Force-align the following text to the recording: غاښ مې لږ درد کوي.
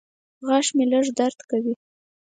غاښ 0.47 0.67
مې 0.75 0.85
لږ 0.91 1.05
درد 1.19 1.39
کوي. 1.49 1.73